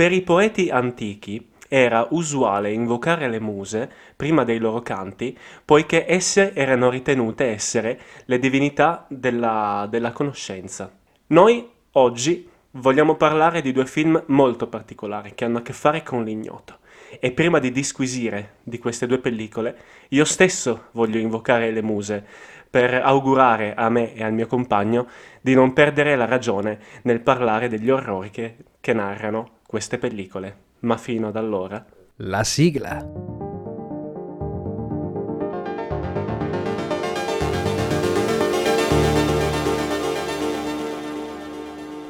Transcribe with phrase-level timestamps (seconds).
[0.00, 6.54] Per i poeti antichi era usuale invocare le muse prima dei loro canti, poiché esse
[6.54, 10.90] erano ritenute essere le divinità della, della conoscenza.
[11.26, 16.24] Noi oggi vogliamo parlare di due film molto particolari che hanno a che fare con
[16.24, 16.78] l'ignoto.
[17.20, 19.76] E prima di disquisire di queste due pellicole,
[20.08, 22.26] io stesso voglio invocare le muse
[22.70, 25.08] per augurare a me e al mio compagno
[25.42, 30.96] di non perdere la ragione nel parlare degli orrori che, che narrano queste pellicole ma
[30.96, 31.86] fino ad allora.
[32.16, 33.06] La sigla.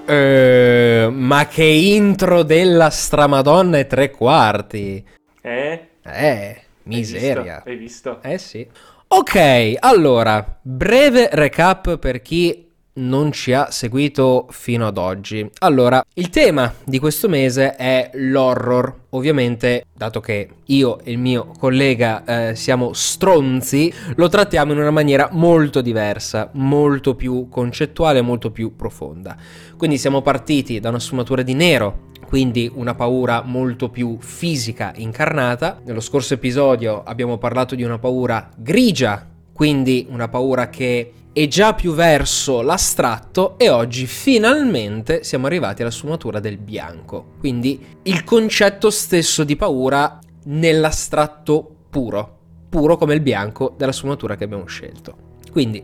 [0.07, 5.07] Eh, ma che intro della stramadonna e tre quarti.
[5.43, 5.89] Eh?
[6.03, 7.63] Eh, miseria.
[7.63, 8.21] Hai visto?
[8.23, 8.31] Hai visto?
[8.31, 8.67] Eh sì.
[9.09, 15.49] Ok, allora, breve recap per chi non ci ha seguito fino ad oggi.
[15.61, 18.99] Allora, il tema di questo mese è l'horror.
[19.11, 24.91] Ovviamente, dato che io e il mio collega eh, siamo stronzi, lo trattiamo in una
[24.91, 29.37] maniera molto diversa, molto più concettuale, molto più profonda.
[29.77, 35.81] Quindi siamo partiti da una sfumatura di nero, quindi una paura molto più fisica incarnata.
[35.85, 41.75] Nello scorso episodio abbiamo parlato di una paura grigia, quindi una paura che e già
[41.75, 47.35] più verso l'astratto e oggi finalmente siamo arrivati alla sfumatura del bianco.
[47.39, 54.45] Quindi il concetto stesso di paura nell'astratto puro, puro come il bianco della sfumatura che
[54.45, 55.29] abbiamo scelto.
[55.53, 55.83] Quindi,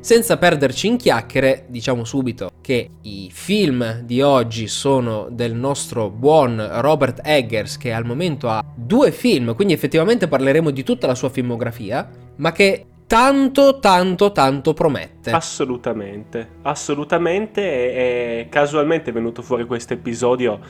[0.00, 6.66] senza perderci in chiacchiere, diciamo subito che i film di oggi sono del nostro buon
[6.80, 11.30] Robert Eggers che al momento ha due film, quindi effettivamente parleremo di tutta la sua
[11.30, 15.30] filmografia, ma che tanto, tanto, tanto promette.
[15.32, 17.62] Assolutamente, assolutamente.
[17.62, 20.60] E, e casualmente è venuto fuori questo episodio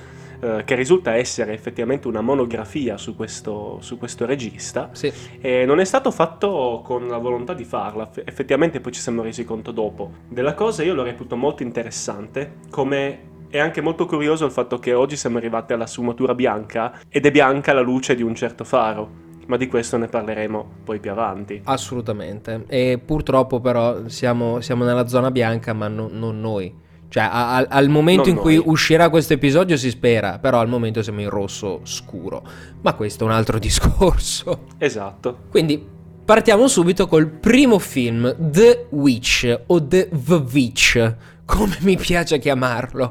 [0.41, 4.91] eh, che risulta essere effettivamente una monografia su questo, su questo regista.
[4.93, 5.13] Sì.
[5.41, 9.45] E non è stato fatto con la volontà di farla, effettivamente poi ci siamo resi
[9.45, 10.13] conto dopo.
[10.29, 14.95] Della cosa io lo reputo molto interessante, come è anche molto curioso il fatto che
[14.95, 19.27] oggi siamo arrivati alla sfumatura bianca ed è bianca la luce di un certo faro
[19.49, 21.61] ma di questo ne parleremo poi più avanti.
[21.65, 26.87] Assolutamente, e purtroppo però siamo, siamo nella zona bianca, ma no, non noi.
[27.09, 28.43] Cioè, a, a, al momento non in noi.
[28.45, 32.47] cui uscirà questo episodio si spera, però al momento siamo in rosso scuro.
[32.83, 34.67] Ma questo è un altro discorso.
[34.77, 35.39] Esatto.
[35.51, 35.83] Quindi
[36.25, 41.15] partiamo subito col primo film, The Witch o The The Witch,
[41.47, 43.11] come mi piace chiamarlo.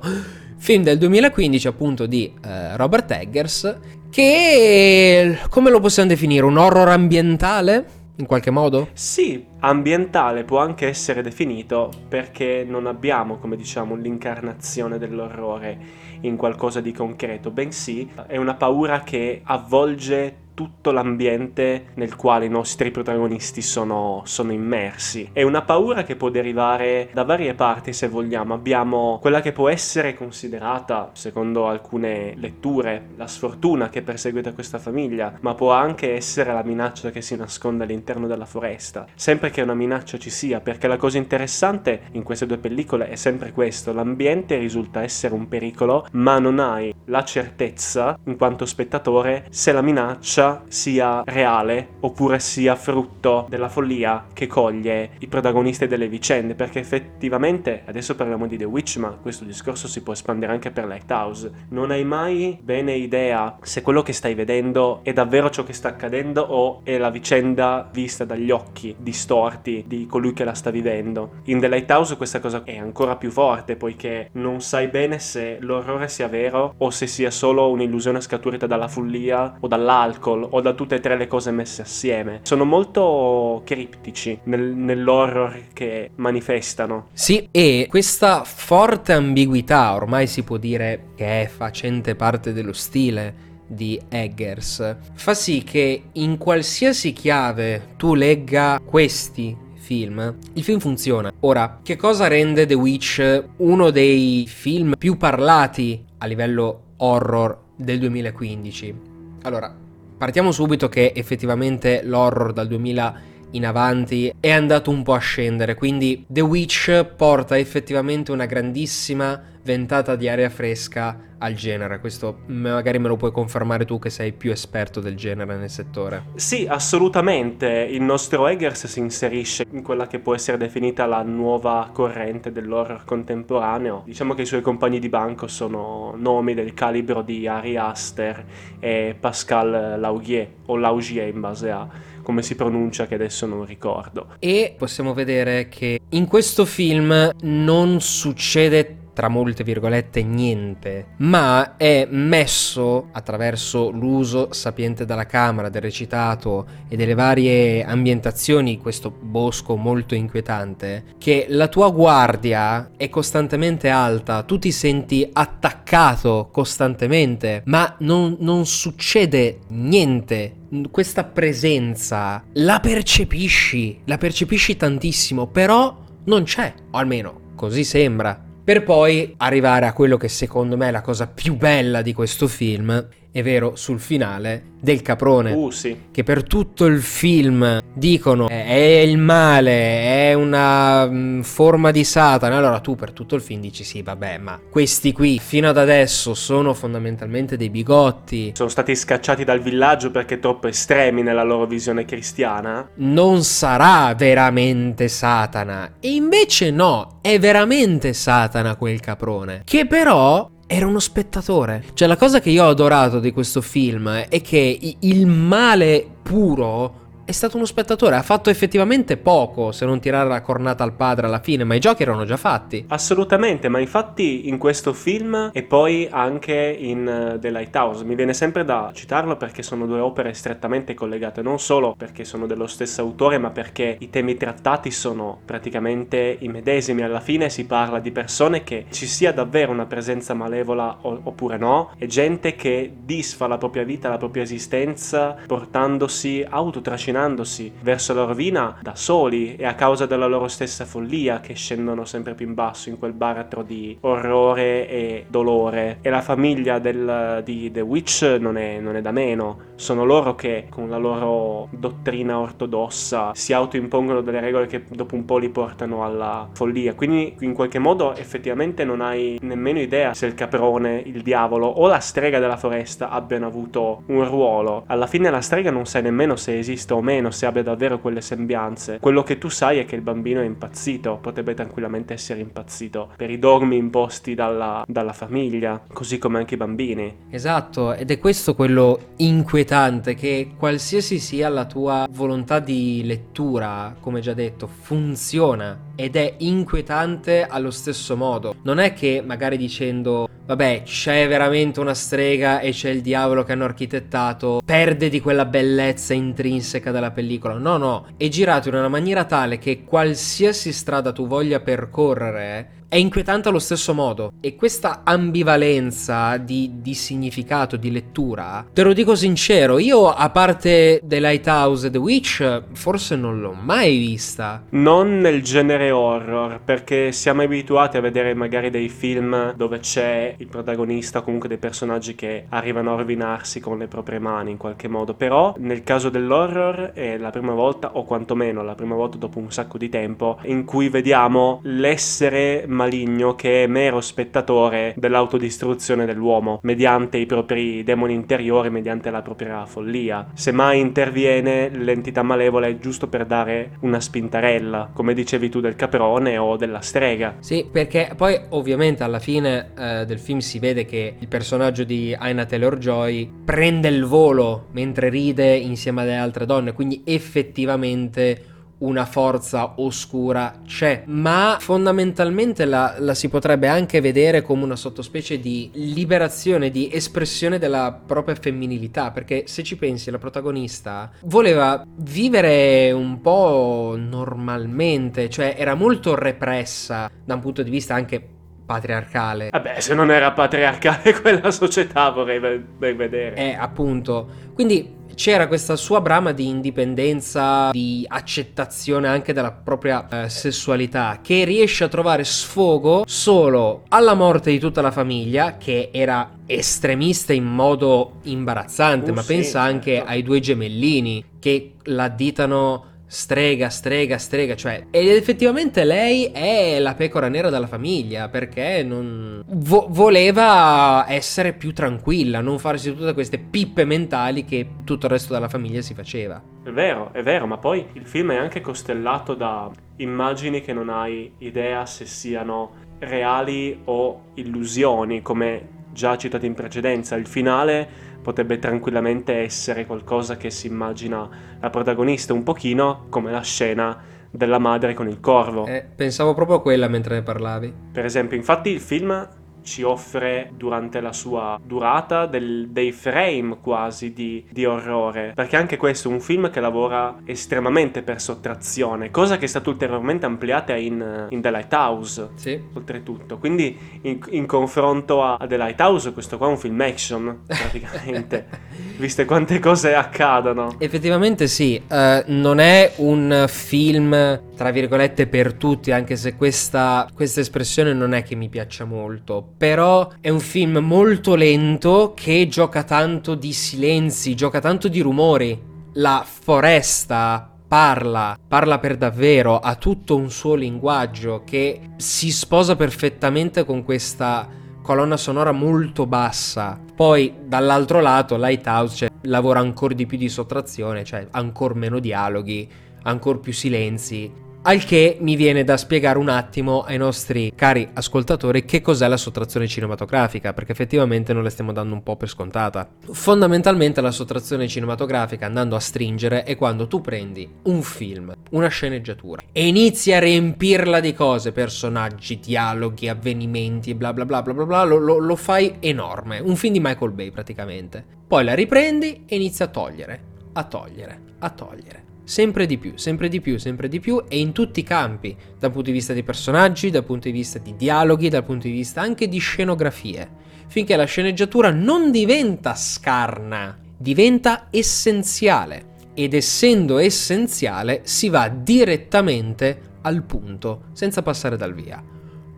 [0.60, 3.78] Film del 2015 appunto di eh, Robert Eggers
[4.10, 6.46] che come lo possiamo definire?
[6.46, 7.86] Un horror ambientale?
[8.20, 8.90] In qualche modo?
[8.94, 15.78] Sì, ambientale può anche essere definito perché non abbiamo, come diciamo, l'incarnazione dell'orrore
[16.22, 22.50] in qualcosa di concreto, bensì è una paura che avvolge tutto l'ambiente nel quale i
[22.50, 25.30] nostri protagonisti sono, sono, immersi.
[25.32, 28.56] È una paura che può derivare da varie parti, se vogliamo.
[28.56, 35.38] Abbiamo quella che può essere considerata, secondo alcune letture, la sfortuna che perseguita questa famiglia,
[35.42, 39.06] ma può anche essere la minaccia che si nasconde all'interno della foresta.
[39.14, 43.16] Sempre che una minaccia ci sia, perché la cosa interessante in queste due pellicole è
[43.16, 49.46] sempre questo: l'ambiente risulta essere un pericolo, ma non hai la certezza, in quanto spettatore,
[49.52, 56.08] se la minaccia sia reale oppure sia frutto della follia che coglie i protagonisti delle
[56.08, 60.72] vicende, perché effettivamente, adesso parliamo di The Witch, ma questo discorso si può espandere anche
[60.72, 65.64] per Lighthouse, non hai mai bene idea se quello che stai vedendo è davvero ciò
[65.64, 70.54] che sta accadendo o è la vicenda vista dagli occhi distorti di colui che la
[70.54, 71.42] sta vivendo.
[71.46, 76.08] In The Lighthouse questa cosa è ancora più forte poiché non sai bene se l'orrore
[76.08, 80.74] sia vero o se sia solo un'illusione scaturita dalla follia o dall'alcol Soul o da
[80.74, 82.42] tutte e tre le cose messe assieme.
[82.44, 87.08] Sono molto criptici nel, nell'horror che manifestano.
[87.14, 93.46] Sì, e questa forte ambiguità ormai si può dire che è facente parte dello stile
[93.70, 101.34] di Eggers fa sì che in qualsiasi chiave tu legga questi film, il film funziona.
[101.42, 108.00] Ora, che cosa rende The Witch uno dei film più parlati a livello horror del
[108.00, 108.96] 2015?
[109.44, 109.74] Allora,
[110.18, 115.76] Partiamo subito che effettivamente l'horror dal 2015 in avanti è andato un po' a scendere,
[115.76, 122.00] quindi The Witch porta effettivamente una grandissima ventata di aria fresca al genere.
[122.00, 126.24] Questo magari me lo puoi confermare tu che sei più esperto del genere nel settore.
[126.36, 127.68] Sì, assolutamente.
[127.68, 133.04] Il nostro Eggers si inserisce in quella che può essere definita la nuova corrente dell'horror
[133.04, 134.04] contemporaneo.
[134.06, 138.46] Diciamo che i suoi compagni di banco sono nomi del calibro di Ari Aster
[138.80, 141.88] e Pascal Laugier o Laugier in base a
[142.28, 144.36] come si pronuncia che adesso non ricordo.
[144.40, 152.08] E possiamo vedere che in questo film non succede tra molte virgolette niente, ma è
[152.08, 160.14] messo attraverso l'uso sapiente della camera, del recitato e delle varie ambientazioni, questo bosco molto
[160.14, 168.38] inquietante, che la tua guardia è costantemente alta, tu ti senti attaccato costantemente, ma non,
[168.42, 170.58] non succede niente.
[170.92, 178.84] Questa presenza la percepisci, la percepisci tantissimo, però non c'è, o almeno così sembra per
[178.84, 183.08] poi arrivare a quello che secondo me è la cosa più bella di questo film,
[183.38, 185.52] è vero, sul finale, del caprone.
[185.52, 185.96] Uh, sì.
[186.10, 192.58] Che per tutto il film dicono è il male, è una mm, forma di Satana.
[192.58, 196.34] Allora tu per tutto il film dici sì, vabbè, ma questi qui fino ad adesso
[196.34, 198.54] sono fondamentalmente dei bigotti.
[198.56, 202.90] Sono stati scacciati dal villaggio perché troppo estremi nella loro visione cristiana.
[202.96, 205.98] Non sarà veramente Satana.
[206.00, 209.62] E invece no, è veramente Satana quel caprone.
[209.64, 211.86] Che però era uno spettatore.
[211.94, 217.06] Cioè, la cosa che io ho adorato di questo film è che il male puro
[217.28, 221.28] è stato uno spettatore, ha fatto effettivamente poco se non tirare la cornata al padre
[221.28, 222.86] alla fine, ma i giochi erano già fatti.
[222.88, 228.34] Assolutamente, ma infatti in questo film e poi anche in uh, The Lighthouse mi viene
[228.34, 233.02] sempre da citarlo perché sono due opere strettamente collegate, non solo perché sono dello stesso
[233.02, 237.02] autore, ma perché i temi trattati sono praticamente i medesimi.
[237.02, 241.92] Alla fine si parla di persone che ci sia davvero una presenza malevola oppure no,
[241.98, 248.24] e gente che disfa la propria vita, la propria esistenza portandosi autotrascinando avvicinandosi verso la
[248.24, 252.54] rovina da soli e a causa della loro stessa follia che scendono sempre più in
[252.54, 255.98] basso in quel baratro di orrore e dolore.
[256.02, 260.36] E la famiglia del, di The Witch non è, non è da meno, sono loro
[260.36, 265.50] che con la loro dottrina ortodossa si autoimpongono delle regole che dopo un po' li
[265.50, 266.94] portano alla follia.
[266.94, 271.88] Quindi in qualche modo effettivamente non hai nemmeno idea se il caprone, il diavolo o
[271.88, 274.84] la strega della foresta abbiano avuto un ruolo.
[274.88, 278.20] Alla fine la strega non sai nemmeno se esiste o meno, se abbia davvero quelle
[278.20, 279.00] sembianze.
[279.00, 283.30] Quello che tu sai è che il bambino è impazzito, potrebbe tranquillamente essere impazzito per
[283.30, 287.16] i dogmi imposti dalla, dalla famiglia, così come anche i bambini.
[287.30, 294.20] Esatto, ed è questo quello inquietante, che qualsiasi sia la tua volontà di lettura, come
[294.20, 298.56] già detto, funziona ed è inquietante allo stesso modo.
[298.64, 303.52] Non è che magari dicendo vabbè, c'è veramente una strega e c'è il diavolo che
[303.52, 307.56] hanno architettato, perde di quella bellezza intrinseca della pellicola.
[307.56, 312.96] No, no, è girato in una maniera tale che qualsiasi strada tu voglia percorrere è
[312.96, 314.34] inquietante allo stesso modo.
[314.40, 321.02] E questa ambivalenza di, di, significato, di lettura, te lo dico sincero, io a parte
[321.04, 324.64] The Lighthouse e The Witch, forse non l'ho mai vista.
[324.70, 330.48] Non nel genere horror, perché siamo abituati a vedere magari dei film dove c'è il
[330.48, 335.14] protagonista comunque dei personaggi che arrivano a rovinarsi con le proprie mani in qualche modo.
[335.14, 339.52] Però nel caso dell'horror è la prima volta, o quantomeno la prima volta dopo un
[339.52, 347.18] sacco di tempo, in cui vediamo l'essere maligno che è mero spettatore dell'autodistruzione dell'uomo, mediante
[347.18, 350.28] i propri demoni interiori, mediante la propria follia.
[350.34, 355.76] Se mai interviene l'entità malevola è giusto per dare una spintarella, come dicevi tu del
[355.76, 357.36] caprone o della strega.
[357.40, 362.16] Sì, perché poi ovviamente alla fine eh, del film si vede che il personaggio di
[362.18, 369.74] Aina Taylor-Joy prende il volo mentre ride insieme alle altre donne, quindi effettivamente una forza
[369.78, 376.70] oscura c'è, ma fondamentalmente la, la, si potrebbe anche vedere come una sottospecie di liberazione,
[376.70, 383.96] di espressione della propria femminilità, perché se ci pensi la protagonista voleva vivere un po'
[383.98, 388.36] normalmente, cioè era molto repressa da un punto di vista anche
[388.68, 389.50] patriarcale.
[389.50, 392.40] Vabbè, se non era patriarcale quella società vorrei
[392.78, 393.36] vedere.
[393.36, 394.28] Eh, appunto.
[394.54, 401.44] Quindi c'era questa sua brama di indipendenza, di accettazione anche della propria eh, sessualità, che
[401.44, 407.46] riesce a trovare sfogo solo alla morte di tutta la famiglia, che era estremista in
[407.46, 410.10] modo imbarazzante, uh, ma sì, pensa anche certo.
[410.12, 417.30] ai due gemellini che l'additano strega, strega, strega, cioè, ed effettivamente lei è la pecora
[417.30, 423.86] nera della famiglia perché non vo- voleva essere più tranquilla, non farsi tutte queste pippe
[423.86, 426.42] mentali che tutto il resto della famiglia si faceva.
[426.64, 430.90] È vero, è vero, ma poi il film è anche costellato da immagini che non
[430.90, 437.16] hai idea se siano reali o illusioni, come già citato in precedenza.
[437.16, 443.42] Il finale potrebbe tranquillamente essere qualcosa che si immagina la protagonista, un pochino come la
[443.42, 445.66] scena della madre con il corvo.
[445.66, 447.74] Eh, pensavo proprio a quella mentre ne parlavi.
[447.92, 449.28] Per esempio, infatti il film
[449.68, 455.34] ci offre durante la sua durata del, dei frame quasi di, di, orrore.
[455.36, 459.70] Perché anche questo è un film che lavora estremamente per sottrazione, cosa che è stata
[459.70, 462.30] ulteriormente ampliata in, in The Lighthouse.
[462.36, 462.58] Sì.
[462.74, 463.38] Oltretutto.
[463.40, 468.48] Quindi in, in confronto a, a, The Lighthouse, questo qua è un film action, praticamente.
[468.96, 470.76] viste quante cose accadono.
[470.78, 477.42] Effettivamente sì, uh, non è un film tra virgolette per tutti, anche se questa, questa
[477.42, 482.84] espressione non è che mi piaccia molto però è un film molto lento che gioca
[482.84, 485.76] tanto di silenzi, gioca tanto di rumori.
[485.94, 493.64] La foresta parla, parla per davvero, ha tutto un suo linguaggio che si sposa perfettamente
[493.64, 494.48] con questa
[494.82, 496.80] colonna sonora molto bassa.
[496.96, 502.70] Poi dall'altro lato Lighthouse cioè, lavora ancora di più di sottrazione, cioè ancora meno dialoghi,
[503.04, 508.66] ancora più silenzi al che mi viene da spiegare un attimo ai nostri cari ascoltatori
[508.66, 512.90] che cos'è la sottrazione cinematografica, perché effettivamente non la stiamo dando un po' per scontata.
[513.12, 519.42] Fondamentalmente la sottrazione cinematografica, andando a stringere, è quando tu prendi un film, una sceneggiatura,
[519.52, 524.84] e inizi a riempirla di cose, personaggi, dialoghi, avvenimenti, bla bla bla bla bla, bla
[524.84, 526.40] lo, lo, lo fai enorme.
[526.40, 528.04] Un film di Michael Bay praticamente.
[528.28, 530.22] Poi la riprendi e inizi a togliere,
[530.54, 534.52] a togliere, a togliere sempre di più, sempre di più, sempre di più e in
[534.52, 538.28] tutti i campi, dal punto di vista dei personaggi, dal punto di vista di dialoghi,
[538.28, 540.30] dal punto di vista anche di scenografie,
[540.68, 550.24] finché la sceneggiatura non diventa scarna, diventa essenziale ed essendo essenziale si va direttamente al
[550.24, 552.04] punto, senza passare dal via.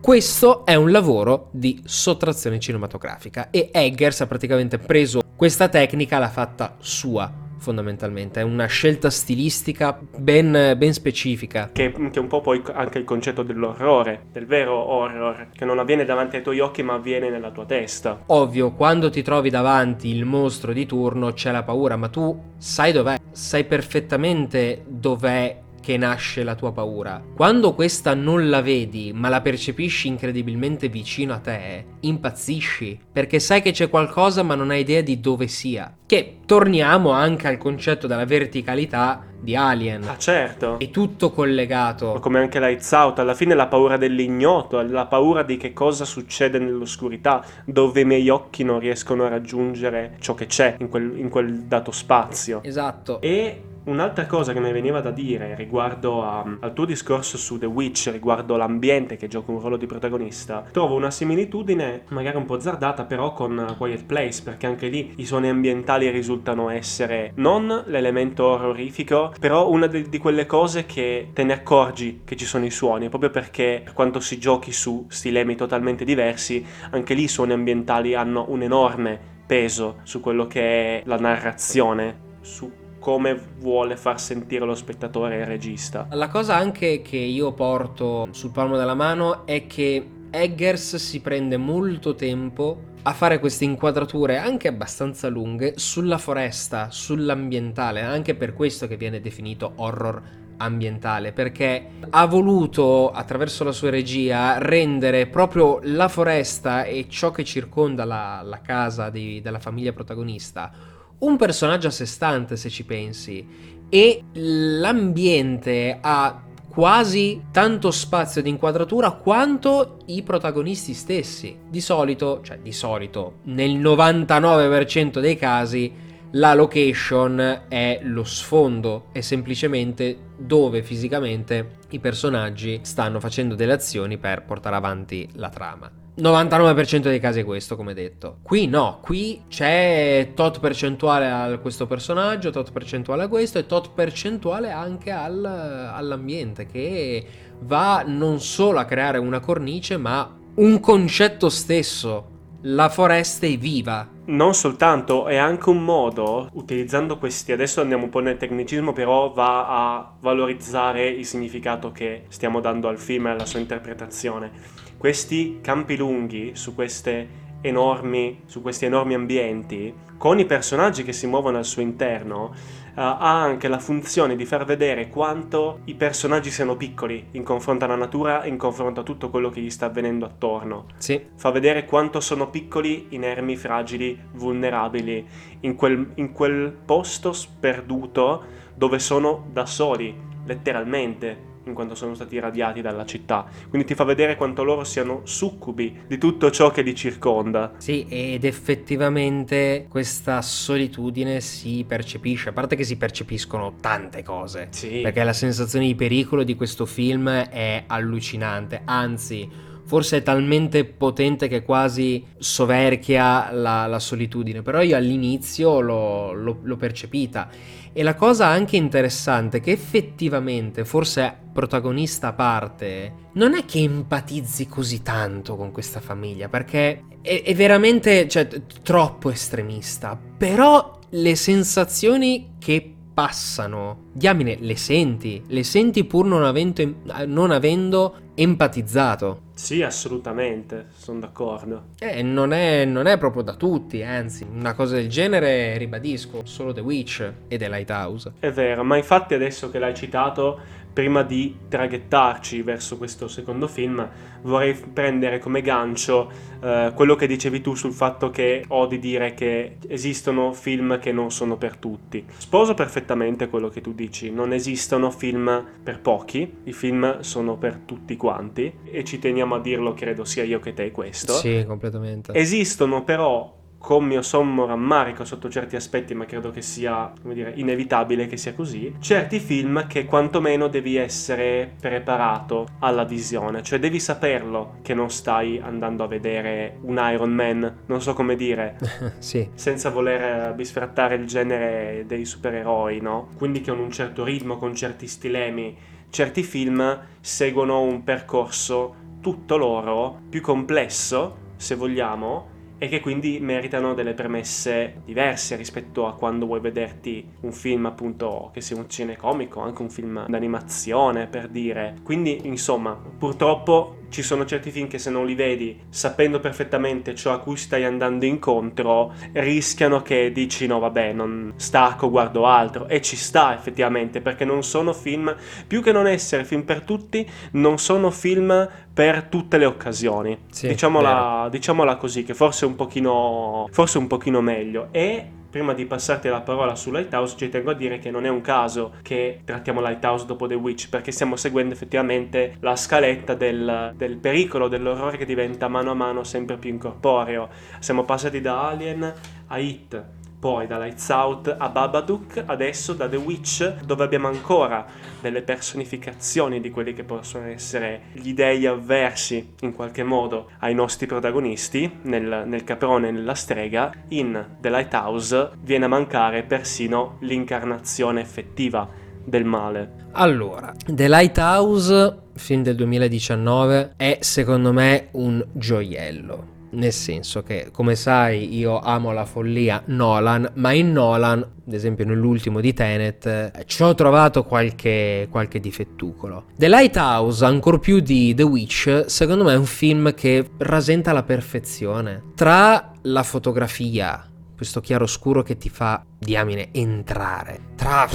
[0.00, 6.28] Questo è un lavoro di sottrazione cinematografica e Eggers ha praticamente preso questa tecnica l'ha
[6.28, 11.70] fatta sua fondamentalmente, è una scelta stilistica ben, ben specifica.
[11.72, 16.04] Che, che, un po' poi anche il concetto dell'orrore, del vero horror, che non avviene
[16.04, 18.22] davanti ai tuoi occhi ma avviene nella tua testa.
[18.26, 22.92] Ovvio, quando ti trovi davanti il mostro di turno c'è la paura, ma tu sai
[22.92, 27.22] dov'è, sai perfettamente dov'è che nasce la tua paura.
[27.34, 33.62] Quando questa non la vedi, ma la percepisci incredibilmente vicino a te, impazzisci, perché sai
[33.62, 35.94] che c'è qualcosa ma non hai idea di dove sia.
[36.06, 40.04] Che torniamo anche al concetto della verticalità di Alien.
[40.04, 40.78] Ah, certo.
[40.78, 42.12] È tutto collegato.
[42.14, 46.04] Ma come anche Lights Out, alla fine la paura dell'ignoto, la paura di che cosa
[46.04, 51.16] succede nell'oscurità, dove i miei occhi non riescono a raggiungere ciò che c'è in quel,
[51.16, 52.60] in quel dato spazio.
[52.62, 53.20] Esatto.
[53.20, 57.64] E Un'altra cosa che mi veniva da dire riguardo a, al tuo discorso su The
[57.64, 62.60] Witch, riguardo l'ambiente che gioca un ruolo di protagonista, trovo una similitudine magari un po'
[62.60, 68.44] zardata però con Quiet Place, perché anche lì i suoni ambientali risultano essere non l'elemento
[68.44, 72.70] orrorifico, però una di, di quelle cose che te ne accorgi che ci sono i
[72.70, 77.52] suoni, proprio perché per quanto si giochi su stilemi totalmente diversi, anche lì i suoni
[77.52, 84.20] ambientali hanno un enorme peso su quello che è la narrazione, su come vuole far
[84.20, 86.06] sentire lo spettatore e il regista.
[86.10, 91.56] La cosa anche che io porto sul palmo della mano è che Eggers si prende
[91.56, 98.86] molto tempo a fare queste inquadrature anche abbastanza lunghe sulla foresta, sull'ambientale, anche per questo
[98.86, 100.22] che viene definito horror
[100.58, 107.44] ambientale, perché ha voluto attraverso la sua regia rendere proprio la foresta e ciò che
[107.44, 110.89] circonda la, la casa di, della famiglia protagonista
[111.20, 113.46] un personaggio a sé stante se ci pensi
[113.88, 121.58] e l'ambiente ha quasi tanto spazio di inquadratura quanto i protagonisti stessi.
[121.68, 129.20] Di solito, cioè di solito, nel 99% dei casi la location è lo sfondo, è
[129.20, 135.99] semplicemente dove fisicamente i personaggi stanno facendo delle azioni per portare avanti la trama.
[136.18, 138.38] 99% dei casi è questo, come detto.
[138.42, 143.90] Qui no, qui c'è tot percentuale a questo personaggio, tot percentuale a questo e tot
[143.94, 147.24] percentuale anche al, all'ambiente che
[147.60, 152.38] va non solo a creare una cornice, ma un concetto stesso.
[152.64, 154.06] La foresta è viva.
[154.26, 159.32] Non soltanto, è anche un modo, utilizzando questi, adesso andiamo un po' nel tecnicismo, però
[159.32, 164.52] va a valorizzare il significato che stiamo dando al film e alla sua interpretazione.
[165.00, 167.26] Questi campi lunghi su queste
[167.62, 173.00] enormi, su questi enormi ambienti, con i personaggi che si muovono al suo interno, uh,
[173.00, 177.94] ha anche la funzione di far vedere quanto i personaggi siano piccoli in confronto alla
[177.94, 180.88] natura, in confronto a tutto quello che gli sta avvenendo attorno.
[180.98, 181.18] Sì.
[181.34, 185.26] Fa vedere quanto sono piccoli, inermi, fragili, vulnerabili,
[185.60, 190.14] in quel, in quel posto sperduto dove sono da soli,
[190.44, 193.46] letteralmente in quanto sono stati radiati dalla città.
[193.68, 197.72] Quindi ti fa vedere quanto loro siano succubi di tutto ciò che li circonda.
[197.78, 204.68] Sì, ed effettivamente questa solitudine si percepisce, a parte che si percepiscono tante cose.
[204.70, 205.00] Sì.
[205.02, 211.48] Perché la sensazione di pericolo di questo film è allucinante, anzi forse è talmente potente
[211.48, 217.48] che quasi soverchia la, la solitudine, però io all'inizio l'ho, l'ho, l'ho percepita.
[217.92, 223.80] E la cosa anche interessante è che effettivamente, forse protagonista a parte, non è che
[223.80, 228.46] empatizzi così tanto con questa famiglia, perché è, è veramente, cioè,
[228.82, 230.18] troppo estremista.
[230.38, 236.94] Però le sensazioni che passano, diamine, le senti, le senti pur non avendo,
[237.26, 239.42] non avendo empatizzato.
[239.52, 241.88] Sì, assolutamente, sono d'accordo.
[241.98, 246.72] Eh, non è, non è proprio da tutti, anzi, una cosa del genere, ribadisco, solo
[246.72, 248.32] The Witch e The Lighthouse.
[248.38, 250.58] È vero, ma infatti adesso che l'hai citato,
[250.92, 254.08] prima di traghettarci verso questo secondo film,
[254.42, 256.30] vorrei prendere come gancio
[256.60, 261.30] eh, quello che dicevi tu sul fatto che odi dire che esistono film che non
[261.30, 262.24] sono per tutti.
[262.36, 267.80] Sposo perfettamente quello che tu dici, non esistono film per pochi, i film sono per
[267.84, 271.34] tutti quanti e ci teniamo a dirlo, credo sia io che te questo.
[271.34, 272.32] Sì, completamente.
[272.34, 277.54] Esistono però con mio sommo rammarico sotto certi aspetti, ma credo che sia, come dire,
[277.56, 283.98] inevitabile che sia così, certi film che quantomeno devi essere preparato alla visione, cioè devi
[283.98, 288.76] saperlo che non stai andando a vedere un Iron Man, non so come dire,
[289.18, 289.48] sì.
[289.54, 293.28] senza voler bisfrattare il genere dei supereroi, no?
[293.38, 295.74] Quindi che hanno un certo ritmo, con certi stilemi.
[296.10, 302.49] Certi film seguono un percorso tutto loro più complesso, se vogliamo,
[302.82, 308.48] e che quindi meritano delle premesse diverse rispetto a quando vuoi vederti un film appunto
[308.54, 311.96] che sia un cinecomico, anche un film d'animazione per dire.
[312.02, 317.32] Quindi insomma, purtroppo ci sono certi film che se non li vedi sapendo perfettamente ciò
[317.32, 323.00] a cui stai andando incontro, rischiano che dici no vabbè, non stacco, guardo altro e
[323.00, 325.34] ci sta effettivamente perché non sono film,
[325.66, 330.36] più che non essere film per tutti, non sono film per tutte le occasioni.
[330.50, 334.88] Sì, diciamola, diciamola così, che forse un pochino, forse un pochino meglio.
[334.90, 338.28] E prima di passarti la parola su Lighthouse, ci tengo a dire che non è
[338.28, 343.92] un caso che trattiamo Lighthouse dopo The Witch, perché stiamo seguendo effettivamente la scaletta del,
[343.96, 347.48] del pericolo, dell'orrore che diventa mano a mano sempre più incorporeo.
[347.80, 349.12] Siamo passati da Alien
[349.48, 350.04] a It,
[350.40, 354.86] poi da Lights Out a Babadook, adesso da The Witch, dove abbiamo ancora
[355.20, 361.06] delle personificazioni di quelli che possono essere gli dei avversi in qualche modo ai nostri
[361.06, 368.22] protagonisti, nel, nel caprone e nella strega, in The Lighthouse viene a mancare persino l'incarnazione
[368.22, 368.88] effettiva
[369.22, 370.08] del male.
[370.12, 377.96] Allora, The Lighthouse, film del 2019, è secondo me un gioiello nel senso che, come
[377.96, 383.52] sai, io amo la follia Nolan, ma in Nolan, ad esempio nell'ultimo di Tenet, eh,
[383.66, 386.44] ci ho trovato qualche, qualche difettucolo.
[386.56, 391.22] The Lighthouse, ancor più di The Witch, secondo me è un film che rasenta la
[391.22, 392.22] perfezione.
[392.34, 398.08] Tra la fotografia, questo chiaroscuro che ti fa, diamine, entrare, tra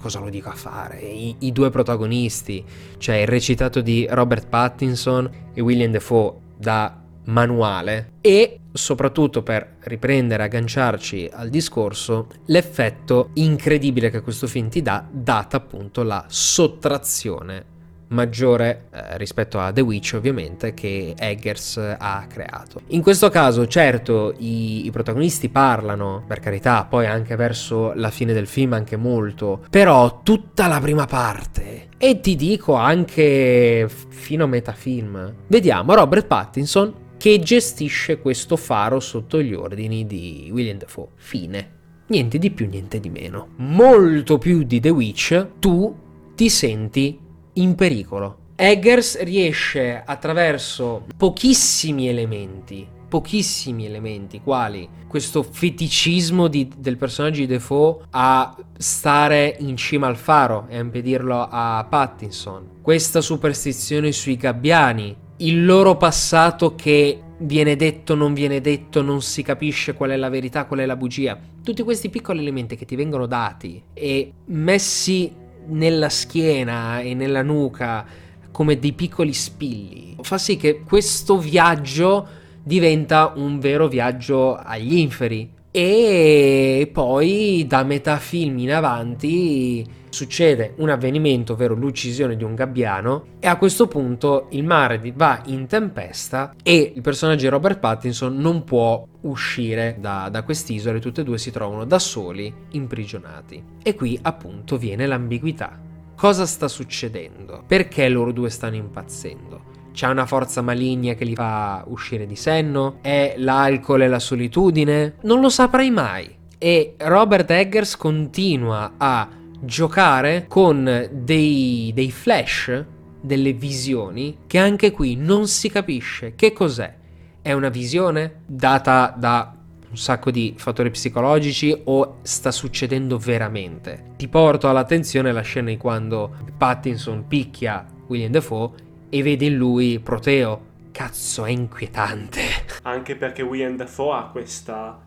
[0.00, 0.98] cosa lo dico a fare?
[0.98, 2.64] I, I, due protagonisti,
[2.98, 10.44] cioè il recitato di Robert Pattinson e William Defoe da manuale e soprattutto per riprendere,
[10.44, 17.70] agganciarci al discorso, l'effetto incredibile che questo film ti dà, data appunto la sottrazione
[18.12, 22.82] maggiore eh, rispetto a The Witch ovviamente che Eggers ha creato.
[22.88, 28.32] In questo caso certo i, i, protagonisti parlano per carità poi anche verso la fine
[28.32, 34.46] del film anche molto però tutta la prima parte e ti dico anche fino a
[34.46, 41.10] metà film vediamo Robert Pattinson che gestisce questo faro sotto gli ordini di William Dafoe.
[41.14, 41.70] Fine.
[42.08, 43.50] Niente di più, niente di meno.
[43.58, 45.96] Molto più di The Witch, tu
[46.34, 47.16] ti senti
[47.52, 48.38] in pericolo.
[48.56, 58.06] Eggers riesce attraverso pochissimi elementi pochissimi elementi, quali questo feticismo di, del personaggio di Defoe
[58.08, 65.14] a stare in cima al faro e a impedirlo a Pattinson, questa superstizione sui gabbiani,
[65.46, 70.28] il loro passato che viene detto, non viene detto, non si capisce qual è la
[70.28, 71.38] verità, qual è la bugia.
[71.62, 75.32] Tutti questi piccoli elementi che ti vengono dati e messi
[75.66, 78.04] nella schiena e nella nuca
[78.50, 82.26] come dei piccoli spilli fa sì che questo viaggio
[82.62, 90.90] diventa un vero viaggio agli inferi e poi da metà film in avanti succede un
[90.90, 96.54] avvenimento, ovvero l'uccisione di un gabbiano, e a questo punto il mare va in tempesta
[96.62, 101.24] e il personaggio di Robert Pattinson non può uscire da, da quest'isola e tutte e
[101.24, 103.62] due si trovano da soli, imprigionati.
[103.82, 105.78] E qui appunto viene l'ambiguità.
[106.14, 107.64] Cosa sta succedendo?
[107.66, 109.70] Perché loro due stanno impazzendo?
[109.92, 112.98] C'è una forza maligna che li fa uscire di senno?
[113.00, 115.16] È l'alcol e la solitudine?
[115.22, 116.34] Non lo saprai mai.
[116.58, 119.28] E Robert Eggers continua a
[119.64, 122.84] giocare con dei, dei flash,
[123.20, 126.94] delle visioni, che anche qui non si capisce che cos'è.
[127.40, 129.56] È una visione data da
[129.88, 134.12] un sacco di fattori psicologici o sta succedendo veramente.
[134.16, 138.70] Ti porto all'attenzione la scena di quando Pattinson picchia William Defoe
[139.08, 140.70] e vede in lui Proteo.
[140.92, 142.40] Cazzo, è inquietante.
[142.82, 145.00] Anche perché William Dafoe ha questa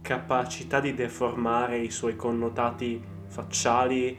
[0.00, 4.18] capacità di deformare i suoi connotati facciali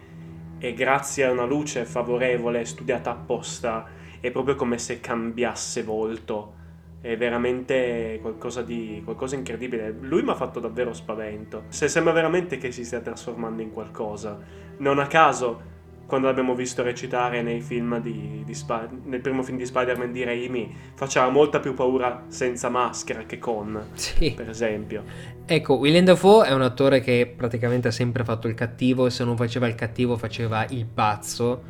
[0.58, 3.86] e grazie a una luce favorevole studiata apposta
[4.22, 6.56] è proprio come se cambiasse volto.
[7.02, 9.96] È veramente qualcosa di qualcosa incredibile.
[10.02, 11.64] Lui mi ha fatto davvero spavento.
[11.70, 14.38] Se sembra veramente che si stia trasformando in qualcosa.
[14.78, 15.78] Non a caso
[16.10, 20.24] quando l'abbiamo visto recitare nei film di, di Sp- nel primo film di Spider-Man di
[20.24, 24.32] Raimi, faceva molta più paura senza maschera che con, sì.
[24.32, 25.04] per esempio.
[25.46, 29.24] Ecco, William Dafoe è un attore che praticamente ha sempre fatto il cattivo e se
[29.24, 31.62] non faceva il cattivo faceva il pazzo,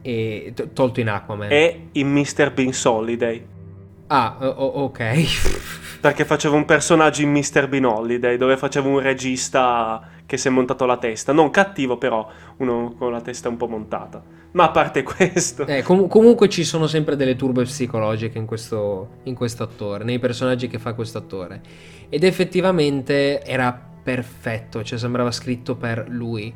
[0.00, 1.52] e, tolto in Aquaman.
[1.52, 2.52] E in Mr.
[2.54, 3.44] Bean Holiday.
[4.06, 5.98] Ah, o- ok.
[6.00, 7.68] Perché faceva un personaggio in Mr.
[7.68, 11.32] Bean Holiday, dove faceva un regista che si è montato la testa.
[11.32, 14.22] Non cattivo, però, uno con la testa un po' montata.
[14.52, 15.66] Ma a parte questo...
[15.66, 19.08] Eh, com- comunque ci sono sempre delle turbe psicologiche in questo,
[19.58, 21.60] attore, nei personaggi che fa questo attore.
[22.08, 26.52] Ed effettivamente era perfetto, cioè sembrava scritto per lui.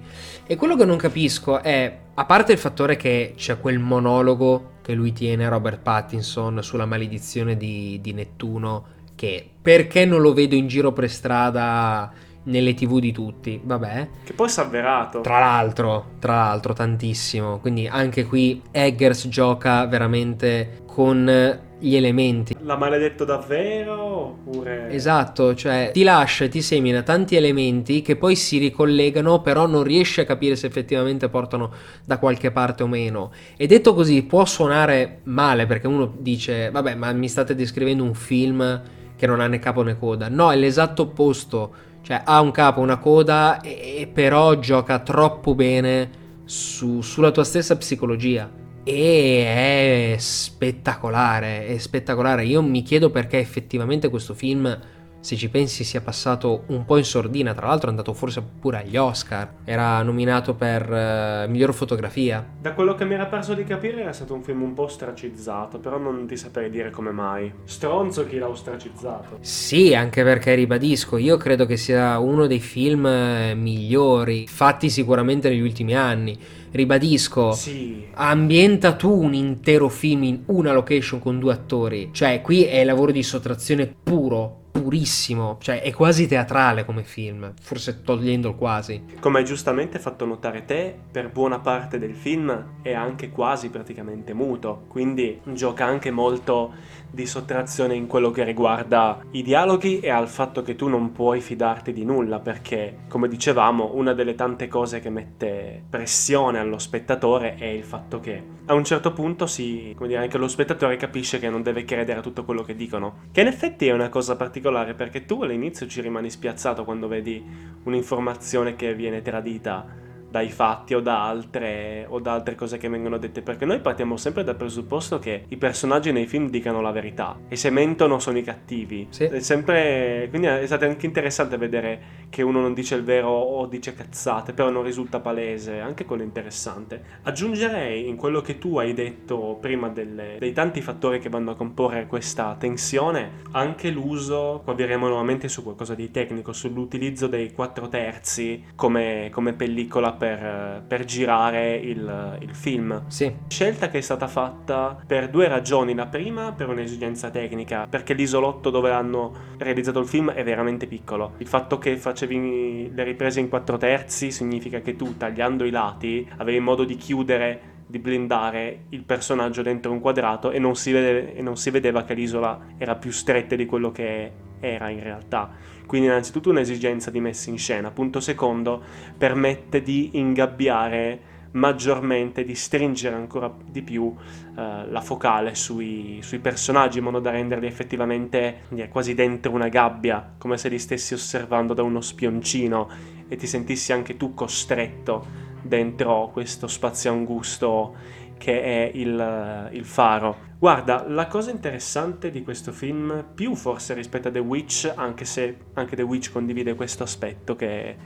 [0.46, 4.94] E quello che non capisco è, a parte il fattore che c'è quel monologo che
[4.94, 10.54] lui tiene a Robert Pattinson sulla maledizione di, di Nettuno, che perché non lo vedo
[10.54, 12.10] in giro per strada
[12.44, 14.08] nelle tv di tutti, vabbè.
[14.24, 15.20] Che poi si è avverato.
[15.20, 17.58] Tra l'altro, tra l'altro, tantissimo.
[17.58, 22.54] Quindi anche qui Eggers gioca veramente con gli elementi.
[22.60, 23.94] L'ha maledetto davvero?
[23.94, 24.90] Oppure...
[24.90, 29.82] Esatto, cioè ti lascia e ti semina tanti elementi che poi si ricollegano, però non
[29.82, 31.72] riesci a capire se effettivamente portano
[32.04, 33.32] da qualche parte o meno.
[33.56, 38.14] E detto così può suonare male perché uno dice, vabbè, ma mi state descrivendo un
[38.14, 38.82] film
[39.16, 40.28] che non ha né capo né coda.
[40.28, 46.10] No, è l'esatto opposto cioè ha un capo, una coda, e, però gioca troppo bene
[46.44, 48.50] su, sulla tua stessa psicologia.
[48.82, 52.44] E è spettacolare, è spettacolare.
[52.44, 54.78] Io mi chiedo perché effettivamente questo film
[55.20, 58.78] se ci pensi sia passato un po' in sordina, tra l'altro è andato forse pure
[58.78, 62.44] agli Oscar, era nominato per uh, miglior fotografia.
[62.60, 65.78] Da quello che mi era perso di capire era stato un film un po' stracizzato,
[65.78, 67.52] però non ti saprei dire come mai.
[67.64, 69.38] Stronzo chi l'ha ostracizzato.
[69.40, 75.48] Sì, anche perché ribadisco, io credo che sia uno dei film eh, migliori, fatti sicuramente
[75.48, 76.38] negli ultimi anni.
[76.72, 78.06] Ribadisco, sì.
[78.14, 83.10] ambienta tu un intero film in una location con due attori, cioè qui è lavoro
[83.10, 89.04] di sottrazione puro, purissimo, cioè è quasi teatrale come film, forse togliendo il quasi.
[89.20, 94.32] Come hai giustamente fatto notare te, per buona parte del film è anche quasi praticamente
[94.32, 96.72] muto, quindi gioca anche molto
[97.10, 101.40] di sottrazione in quello che riguarda i dialoghi e al fatto che tu non puoi
[101.40, 107.56] fidarti di nulla perché, come dicevamo, una delle tante cose che mette pressione allo spettatore
[107.56, 111.40] è il fatto che a un certo punto si, come dire, anche lo spettatore capisce
[111.40, 114.36] che non deve credere a tutto quello che dicono, che in effetti è una cosa
[114.36, 114.59] particolare
[114.94, 117.42] perché tu all'inizio ci rimani spiazzato quando vedi
[117.82, 119.86] un'informazione che viene tradita
[120.30, 124.16] dai fatti o da, altre, o da altre cose che vengono dette, perché noi partiamo
[124.16, 128.38] sempre dal presupposto che i personaggi nei film dicano la verità e se mentono sono
[128.38, 129.06] i cattivi.
[129.10, 129.24] Sì.
[129.24, 133.66] È sempre, quindi è stato anche interessante vedere che uno non dice il vero o
[133.66, 137.02] dice cazzate, però non risulta palese, anche quello interessante.
[137.22, 141.56] Aggiungerei in quello che tu hai detto prima delle, dei tanti fattori che vanno a
[141.56, 147.88] comporre questa tensione, anche l'uso, qua verremo nuovamente su qualcosa di tecnico, sull'utilizzo dei 4
[147.88, 153.04] terzi come, come pellicola per, per girare il, il, film.
[153.06, 153.34] Sì.
[153.48, 155.94] Scelta che è stata fatta per due ragioni.
[155.94, 161.32] La prima per un'esigenza tecnica, perché l'isolotto dove hanno realizzato il film è veramente piccolo.
[161.38, 166.28] Il fatto che facevi le riprese in quattro terzi significa che tu tagliando i lati
[166.36, 171.40] avevi modo di chiudere di blindare il personaggio dentro un quadrato e non, vede, e
[171.40, 175.50] non si vedeva che l'isola era più stretta di quello che era in realtà.
[175.90, 177.90] Quindi innanzitutto un'esigenza di messa in scena.
[177.90, 178.80] Punto secondo,
[179.18, 181.18] permette di ingabbiare
[181.50, 184.14] maggiormente, di stringere ancora di più
[184.56, 190.34] eh, la focale sui, sui, personaggi in modo da renderli effettivamente quasi dentro una gabbia,
[190.38, 192.88] come se li stessi osservando da uno spioncino
[193.26, 195.26] e ti sentissi anche tu costretto
[195.60, 197.96] dentro questo spazio angusto
[198.40, 200.48] che è il, il, faro.
[200.58, 205.56] Guarda, la cosa interessante di questo film, più forse rispetto a The Witch, anche se
[205.74, 207.96] anche The Witch condivide questo aspetto che,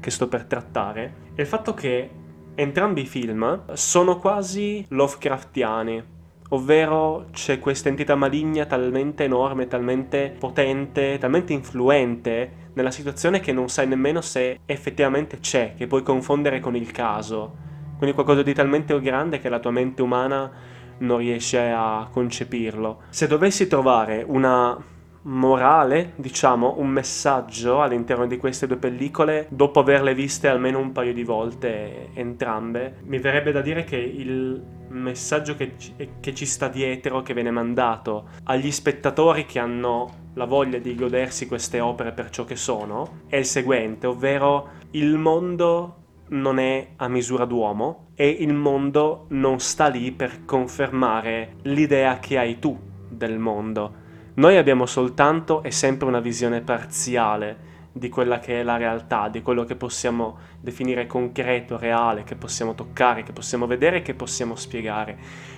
[0.00, 2.10] che sto per trattare, è il fatto che
[2.56, 6.12] entrambi i film sono quasi Lovecraftiani.
[6.50, 13.68] Ovvero c'è questa entità maligna talmente enorme, talmente potente, talmente influente nella situazione che non
[13.68, 17.73] sai nemmeno se effettivamente c'è, che puoi confondere con il caso
[18.04, 20.50] quindi qualcosa di talmente grande che la tua mente umana
[20.98, 23.02] non riesce a concepirlo.
[23.08, 24.78] Se dovessi trovare una
[25.22, 31.14] morale, diciamo, un messaggio all'interno di queste due pellicole, dopo averle viste almeno un paio
[31.14, 36.68] di volte entrambe, mi verrebbe da dire che il messaggio che ci, che ci sta
[36.68, 42.28] dietro, che viene mandato agli spettatori che hanno la voglia di godersi queste opere per
[42.28, 48.28] ciò che sono, è il seguente, ovvero il mondo non è a misura d'uomo e
[48.28, 54.02] il mondo non sta lì per confermare l'idea che hai tu del mondo.
[54.34, 59.40] Noi abbiamo soltanto e sempre una visione parziale di quella che è la realtà, di
[59.40, 65.16] quello che possiamo definire concreto, reale, che possiamo toccare, che possiamo vedere, che possiamo spiegare.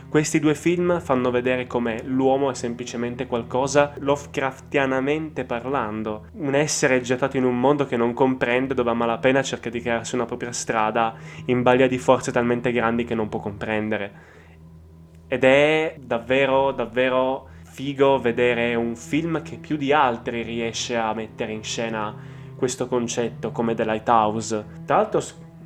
[0.08, 7.36] Questi due film fanno vedere come l'uomo è semplicemente qualcosa, Lovecraftianamente parlando, un essere gettato
[7.36, 11.14] in un mondo che non comprende, dove a malapena cerca di crearsi una propria strada
[11.46, 14.34] in balia di forze talmente grandi che non può comprendere.
[15.26, 21.52] Ed è davvero, davvero figo vedere un film che più di altri riesce a mettere
[21.52, 22.14] in scena
[22.56, 24.64] questo concetto come The Lighthouse.
[24.86, 25.20] Tra l'altro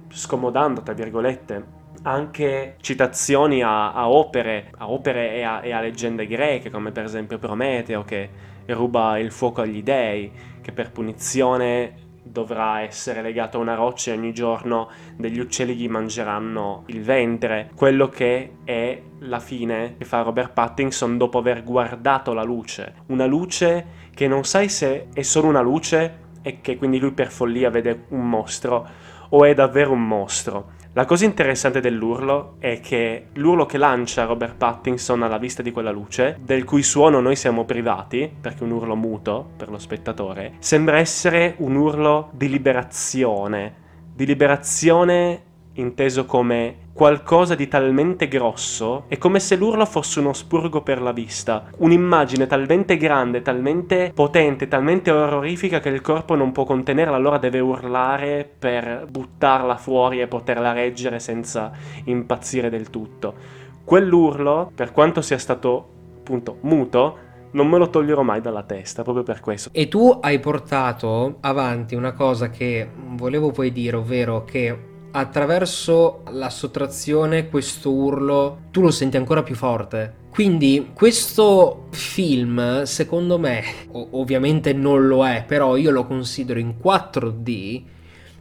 [0.08, 6.26] scomodando, tra virgolette, anche citazioni a, a opere, a opere e a, e a leggende
[6.26, 8.28] greche, come per esempio Prometeo che
[8.66, 14.16] ruba il fuoco agli dei, che per punizione dovrà essere legato a una roccia e
[14.16, 17.70] ogni giorno degli uccelli gli mangeranno il ventre.
[17.74, 22.94] Quello che è la fine che fa Robert Pattinson dopo aver guardato la luce.
[23.06, 27.30] Una luce che non sai se è solo una luce e che quindi lui per
[27.30, 28.88] follia vede un mostro
[29.30, 30.78] o è davvero un mostro.
[30.94, 35.92] La cosa interessante dell'urlo è che l'urlo che lancia Robert Pattinson alla vista di quella
[35.92, 40.54] luce, del cui suono noi siamo privati, perché è un urlo muto per lo spettatore,
[40.58, 43.74] sembra essere un urlo di liberazione,
[44.12, 45.42] di liberazione
[45.80, 51.12] inteso come qualcosa di talmente grosso, è come se l'urlo fosse uno spurgo per la
[51.12, 57.38] vista, un'immagine talmente grande, talmente potente, talmente orrorifica che il corpo non può contenerla, allora
[57.38, 61.72] deve urlare per buttarla fuori e poterla reggere senza
[62.04, 63.34] impazzire del tutto.
[63.82, 65.88] Quell'urlo, per quanto sia stato
[66.18, 69.70] appunto muto, non me lo toglierò mai dalla testa, proprio per questo.
[69.72, 76.50] E tu hai portato avanti una cosa che volevo poi dire, ovvero che attraverso la
[76.50, 80.18] sottrazione questo urlo tu lo senti ancora più forte.
[80.30, 87.82] Quindi questo film, secondo me, ovviamente non lo è, però io lo considero in 4D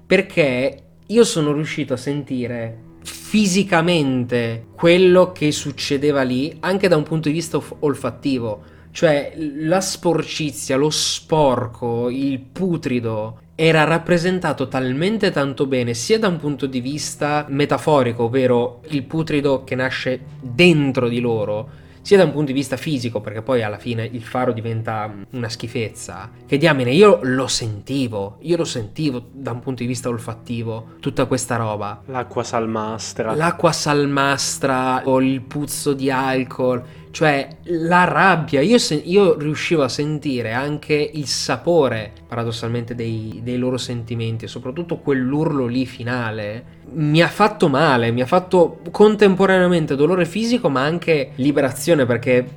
[0.06, 7.28] perché io sono riuscito a sentire fisicamente quello che succedeva lì anche da un punto
[7.28, 8.64] di vista olfattivo.
[8.92, 16.38] Cioè la sporcizia, lo sporco, il putrido era rappresentato talmente tanto bene sia da un
[16.38, 21.70] punto di vista metaforico, ovvero il putrido che nasce dentro di loro,
[22.02, 25.50] sia da un punto di vista fisico, perché poi alla fine il faro diventa una
[25.50, 30.96] schifezza, che diamine, io lo sentivo, io lo sentivo da un punto di vista olfattivo,
[31.00, 32.02] tutta questa roba.
[32.06, 33.36] L'acqua salmastra.
[33.36, 39.90] L'acqua salmastra o il puzzo di alcol, cioè la rabbia, io, sen- io riuscivo a
[39.90, 46.78] sentire anche il sapore, paradossalmente, dei, dei loro sentimenti, e soprattutto quell'urlo lì finale.
[46.92, 52.48] Mi ha fatto male, mi ha fatto contemporaneamente dolore fisico, ma anche liberazione, perché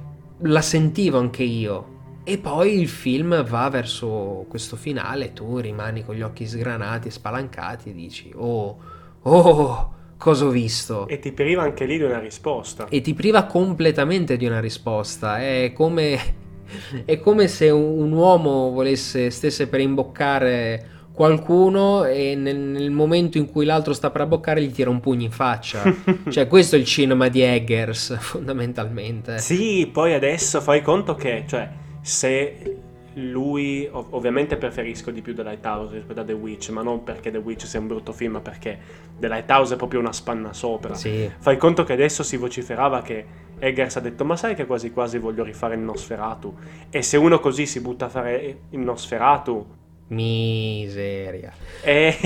[0.42, 1.92] la sentivo anche io.
[2.24, 7.90] E poi il film va verso questo finale, tu rimani con gli occhi sgranati spalancati
[7.90, 8.78] e dici, oh,
[9.22, 11.08] oh, cosa ho visto.
[11.08, 12.86] E ti priva anche lì di una risposta.
[12.88, 15.40] E ti priva completamente di una risposta.
[15.40, 16.18] È come,
[17.04, 23.50] è come se un uomo volesse, stesse per imboccare qualcuno e nel, nel, momento in
[23.50, 25.82] cui l'altro sta per abboccare gli tira un pugno in faccia.
[26.28, 29.38] cioè questo è il cinema di Eggers fondamentalmente.
[29.38, 31.70] Sì, poi adesso fai conto che, cioè,
[32.00, 32.76] se
[33.14, 37.30] lui ov- ovviamente preferisco di più The Lighthouse rispetto a The Witch, ma non perché
[37.30, 38.78] The Witch sia un brutto film, ma perché
[39.18, 40.94] The Lighthouse è proprio una spanna sopra.
[40.94, 41.30] Sì.
[41.38, 45.18] Fai conto che adesso si vociferava che Eggers ha detto ma sai che quasi quasi
[45.18, 46.52] voglio rifare il Nosferatu
[46.90, 49.64] e se uno così si butta a fare il Nosferatu
[50.08, 51.52] Miseria.
[51.82, 52.16] Eh,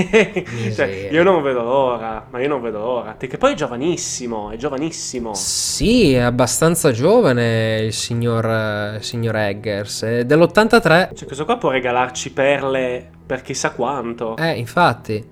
[0.50, 0.74] Miseria.
[0.74, 3.12] cioè, io non vedo l'ora, ma io non vedo l'ora.
[3.12, 5.34] Perché poi è giovanissimo, è giovanissimo.
[5.34, 10.02] Sì, è abbastanza giovane il signor, il signor Eggers.
[10.02, 11.14] È dell'83.
[11.14, 14.36] Cioè, questo qua può regalarci perle per chissà quanto.
[14.36, 15.24] Eh, infatti.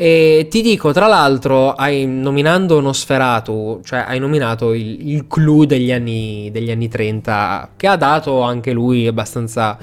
[0.00, 5.90] E ti dico, tra l'altro, hai nominando Nosferatu, cioè hai nominato il, il clou degli
[5.90, 9.76] anni, degli anni 30, che ha dato anche lui abbastanza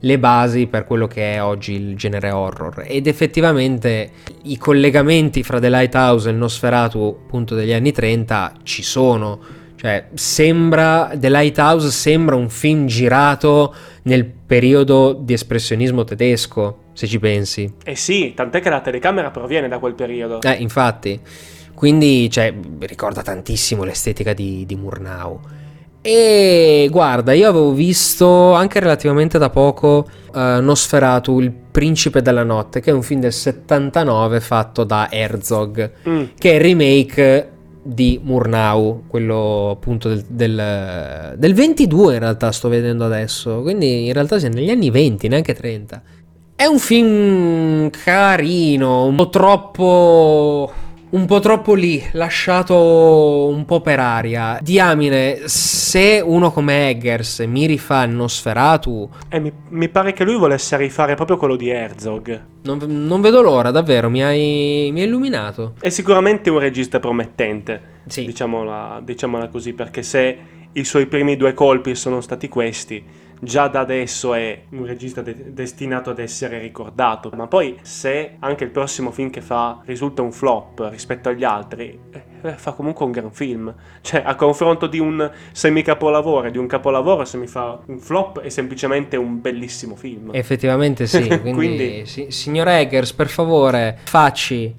[0.00, 2.84] le basi per quello che è oggi il genere horror.
[2.86, 4.10] Ed effettivamente
[4.42, 9.58] i collegamenti fra The Lighthouse e il Nosferatu appunto degli anni 30 ci sono.
[9.76, 17.18] Cioè sembra The Lighthouse sembra un film girato nel periodo di espressionismo tedesco se ci
[17.18, 17.72] pensi.
[17.82, 20.42] Eh sì tant'è che la telecamera proviene da quel periodo.
[20.42, 21.18] Eh infatti.
[21.72, 25.40] Quindi cioè, ricorda tantissimo l'estetica di, di Murnau
[26.02, 32.80] e guarda, io avevo visto anche relativamente da poco uh, Nosferatu, il principe della notte,
[32.80, 36.22] che è un film del 79 fatto da Herzog, mm.
[36.38, 37.50] che è il remake
[37.82, 44.12] di Murnau, quello appunto del, del, del, 22 in realtà sto vedendo adesso, quindi in
[44.12, 46.02] realtà siamo negli anni 20, neanche 30.
[46.56, 50.72] È un film carino, un po' troppo
[51.10, 54.58] un po' troppo lì, lasciato un po' per aria.
[54.62, 59.08] Diamine, se uno come Eggers mi rifà Nosferatu...
[59.28, 62.44] Eh, mi, mi, pare che lui volesse rifare proprio quello di Herzog.
[62.62, 65.74] Non, non vedo l'ora, davvero, mi hai, mi hai, illuminato.
[65.80, 68.26] È sicuramente un regista promettente, sì.
[68.26, 70.38] diciamola, diciamola così, perché se
[70.72, 73.04] i suoi primi due colpi sono stati questi
[73.40, 78.64] già da adesso è un regista de- destinato ad essere ricordato, ma poi se anche
[78.64, 83.10] il prossimo film che fa risulta un flop rispetto agli altri, eh, fa comunque un
[83.10, 83.74] gran film.
[84.02, 88.40] Cioè, a confronto di un semi-capolavoro e di un capolavoro, se mi fa un flop
[88.40, 90.30] è semplicemente un bellissimo film.
[90.32, 92.06] Effettivamente sì, quindi, quindi...
[92.06, 94.74] Si- signor Eggers, per favore, facci,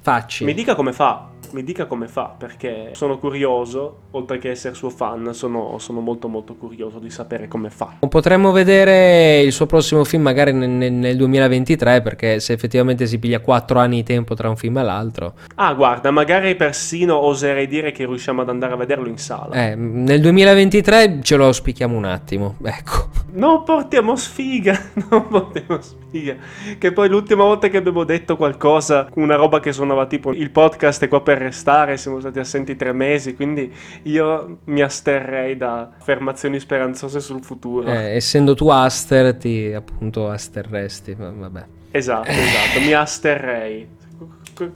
[0.00, 0.44] facci.
[0.44, 4.90] Mi dica come fa mi dica come fa, perché sono curioso, oltre che essere suo
[4.90, 7.96] fan, sono, sono molto molto curioso di sapere come fa.
[8.08, 13.40] Potremmo vedere il suo prossimo film magari nel, nel 2023, perché se effettivamente si piglia
[13.40, 15.34] 4 anni di tempo tra un film e l'altro.
[15.56, 19.54] Ah, guarda, magari persino oserei dire che riusciamo ad andare a vederlo in sala.
[19.54, 23.10] Eh, nel 2023 ce lo auspichiamo un attimo, ecco.
[23.32, 24.78] Non portiamo sfiga,
[25.10, 26.36] non portiamo sfiga.
[26.78, 31.04] Che poi l'ultima volta che abbiamo detto qualcosa, una roba che suonava tipo il podcast
[31.04, 33.72] è qua per restare, siamo stati assenti tre mesi, quindi
[34.04, 37.88] io mi asterrei da affermazioni speranzose sul futuro.
[37.88, 41.64] Eh, essendo tu aster, ti appunto asterresti, vabbè.
[41.90, 44.00] Esatto, esatto, mi asterrei.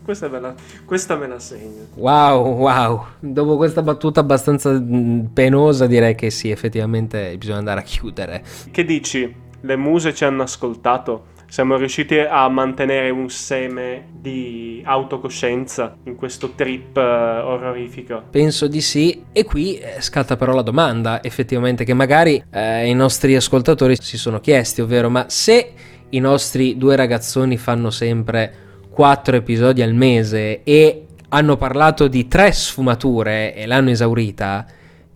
[0.02, 1.86] Questa me, la, questa me la segno.
[1.94, 3.04] Wow, wow.
[3.20, 8.42] Dopo questa battuta abbastanza mm, penosa direi che sì, effettivamente bisogna andare a chiudere.
[8.70, 9.34] Che dici?
[9.60, 11.34] Le muse ci hanno ascoltato?
[11.48, 18.24] Siamo riusciti a mantenere un seme di autocoscienza in questo trip uh, orrorifico?
[18.30, 22.94] Penso di sì e qui eh, scatta però la domanda effettivamente che magari eh, i
[22.94, 25.72] nostri ascoltatori si sono chiesti, ovvero ma se
[26.10, 32.52] i nostri due ragazzoni fanno sempre quattro episodi al mese e hanno parlato di tre
[32.52, 34.66] sfumature e l'hanno esaurita,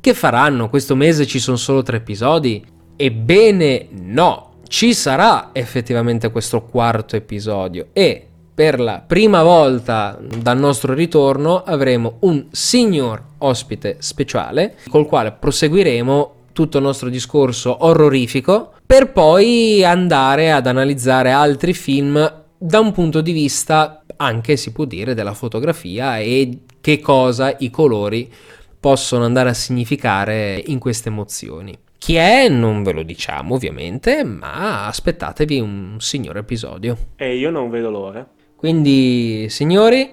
[0.00, 0.68] che faranno?
[0.68, 2.64] Questo mese ci sono solo tre episodi?
[2.96, 10.94] Ebbene no, ci sarà effettivamente questo quarto episodio e per la prima volta dal nostro
[10.94, 19.10] ritorno avremo un signor ospite speciale col quale proseguiremo tutto il nostro discorso orrorifico per
[19.10, 25.14] poi andare ad analizzare altri film da un punto di vista anche si può dire
[25.14, 28.32] della fotografia e che cosa i colori
[28.78, 31.76] possono andare a significare in queste emozioni.
[32.00, 36.96] Chi è non ve lo diciamo ovviamente, ma aspettatevi un signor episodio.
[37.14, 38.26] E io non vedo l'ora.
[38.56, 40.10] Quindi, signori,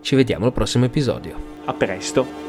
[0.00, 1.36] ci vediamo al prossimo episodio.
[1.66, 2.47] A presto.